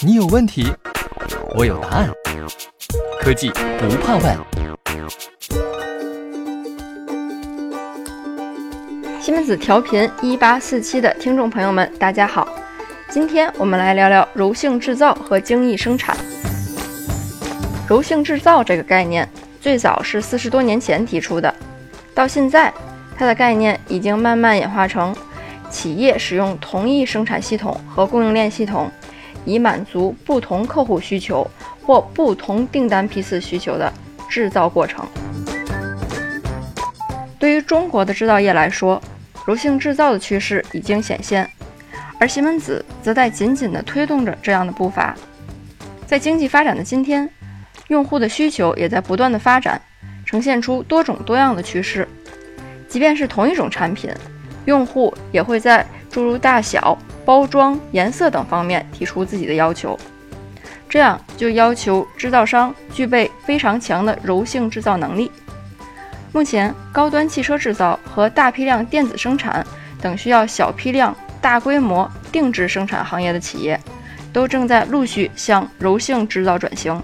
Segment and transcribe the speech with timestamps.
[0.00, 0.72] 你有问题，
[1.54, 2.10] 我有答案。
[3.20, 4.38] 科技不怕问。
[9.20, 12.48] 西门子调频一八四七的听众朋友们，大家好。
[13.10, 16.16] 今天我们来聊聊柔性制造和精益生产。
[17.88, 19.28] 柔性制造这个概念
[19.60, 21.54] 最早是四十多年前提出的，
[22.14, 22.72] 到现在，
[23.16, 25.14] 它的概念已经慢慢演化成
[25.70, 28.90] 企业使用同一生产系统和供应链系统，
[29.44, 31.48] 以满足不同客户需求
[31.84, 33.92] 或不同订单批次需求的
[34.28, 35.06] 制造过程。
[37.38, 39.00] 对于中国的制造业来说，
[39.46, 41.48] 柔性制造的趋势已经显现，
[42.18, 45.14] 而西门子则在紧紧地推动着这样的步伐。
[46.06, 47.28] 在经济发展的今天，
[47.88, 49.80] 用户的需求也在不断的发展，
[50.26, 52.08] 呈现出多种多样的趋势。
[52.88, 54.10] 即便是同一种产品，
[54.68, 59.98] 用户也会在诸如大小、包装、颜色等方面提出自己的要求，
[60.90, 65.32] 这样就要求制造商具备非常强的柔性制造能力。
[66.32, 69.66] 目前，高端汽车制造和大批量电子生产
[70.02, 73.80] 等需要小批量、大规模定制生产行业的企业，
[74.34, 77.02] 都正在陆续向柔性制造转型。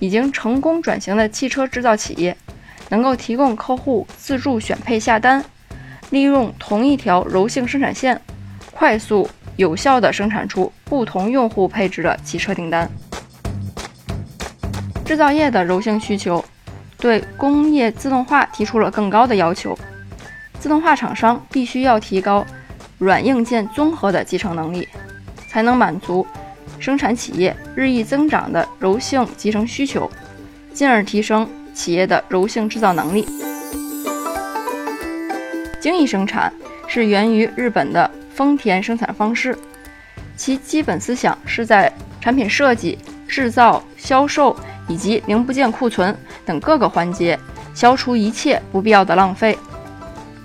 [0.00, 2.36] 已经成功转型的汽车制造企业，
[2.90, 5.42] 能够提供客户自助选配下单，
[6.14, 8.18] 利用同一条柔性生产线，
[8.70, 12.88] 快速有效地生产出不同用户配置的汽车订单。
[15.04, 16.42] 制造业的柔性需求。
[16.96, 19.76] 对工业自动化提出了更高的要求，
[20.58, 22.46] 自动化厂商必须要提高
[22.96, 24.88] 软硬件综合的集成能力，
[25.46, 26.26] 才能满足
[26.78, 30.10] 生产企业日益增长的柔性集成需求，
[30.72, 33.43] 进而提升企业的柔性制造能力。
[35.84, 36.50] 精益生产
[36.88, 39.54] 是源于日本的丰田生产方式，
[40.34, 44.56] 其基本思想是在产品设计、制造、销售。
[44.86, 47.38] 以及零部件库存等各个环节，
[47.74, 49.58] 消除一切不必要的浪费，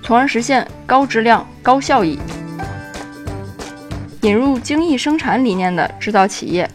[0.01, 2.17] 从而实现高质量、高效益。
[4.21, 6.69] 引入精益生产理念的制造企业，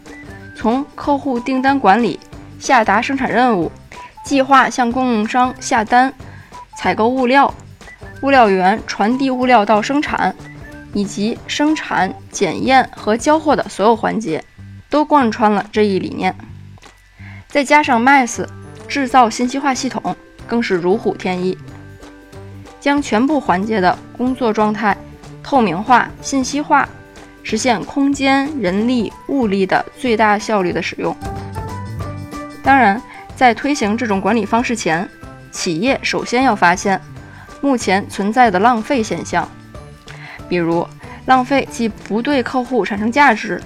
[0.54, 2.20] 从客户订单管理、
[2.58, 3.72] 下达生产任务、
[4.22, 6.12] 计划向供应商下单、
[6.76, 7.52] 采购物料、
[8.24, 10.34] 物料员传递物料到生产，
[10.94, 14.42] 以及生产、检验和交货的所有环节，
[14.88, 16.34] 都贯穿了这一理念。
[17.48, 18.46] 再加上 MAS
[18.88, 21.58] 制造信息化系统，更是如虎添翼，
[22.80, 24.96] 将全部环节的工作状态
[25.42, 26.88] 透明化、信息化，
[27.42, 31.14] 实现空间、人力、物力的最大效率的使用。
[32.62, 32.98] 当然，
[33.36, 35.06] 在推行这种管理方式前，
[35.52, 36.98] 企业首先要发现
[37.64, 39.48] 目前存在的浪费现象，
[40.50, 40.86] 比如
[41.24, 43.58] 浪费既不对客户产生价值，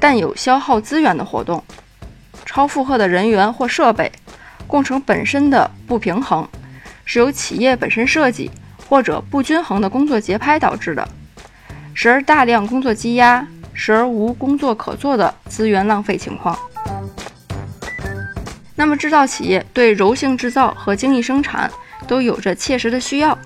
[0.00, 1.62] 但有消耗资源的活动。
[2.44, 4.10] 超负荷的人员或设备，
[4.66, 6.48] 工程本身的不平衡，
[7.04, 8.50] 是由企业本身设计
[8.88, 11.08] 或者不均衡的工作节拍导致的，
[11.94, 16.58] 时而大量工作积压，时而无工作可做的资源浪费情况。
[18.74, 21.70] 那么，制造企业对柔性制造和精益生产
[22.06, 23.38] 都有着切实的需要，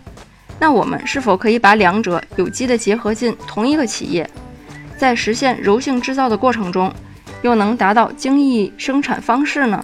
[0.59, 4.29] 那我们是否可以把两者有机的结合进同一个企业，
[4.97, 6.93] 在实现柔性制造的过程中？
[7.43, 9.83] 又能达到精益生产方式呢？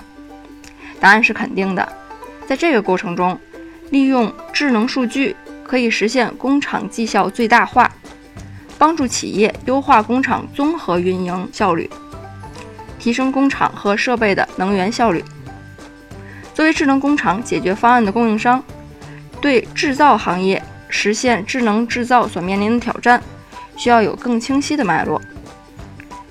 [1.00, 1.88] 答案是肯定的。
[2.47, 3.38] 在这个过程中，
[3.88, 5.34] 利用智能数据
[5.65, 7.91] 可以实现工厂绩效最大化，
[8.76, 11.88] 帮助企业优化工厂综合运营效率，
[12.98, 15.25] 提升工厂和设备的能源效率。
[16.56, 18.65] 作为智能工厂解决方案的供应商，
[19.43, 23.22] 对制造行业实现智能制造所面临的挑战，
[23.77, 25.21] 需要有更清晰的脉络。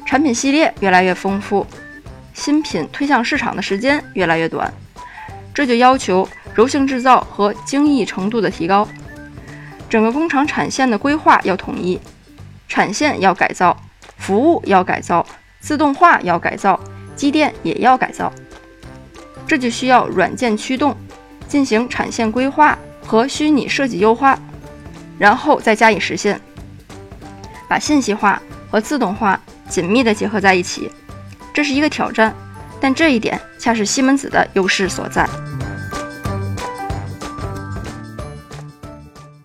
[0.03, 1.63] 产品系列越来越丰富，
[2.33, 4.73] 新品推向市场的时间越来越短，
[5.53, 8.87] 这就要求柔性制造和精益程度的提高。
[9.87, 11.99] 整个工厂产线的规划要统一，
[12.67, 13.77] 产线要改造，
[14.17, 15.23] 服务要改造，
[15.59, 16.79] 自动化要改造，
[17.15, 18.33] 机电也要改造。
[19.47, 20.95] 这就需要软件驱动，
[21.47, 24.39] 进行产线规划和虚拟设计优化，
[25.17, 26.39] 然后再加以实现，
[27.69, 29.39] 把信息化和自动化。
[29.67, 30.91] 紧密地结合在一起，
[31.51, 32.31] 这是一个挑战，
[32.79, 35.27] 但这一点恰是西门子的优势所在。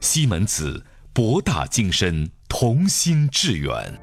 [0.02, 3.98] 西门子博大精深，同心致远。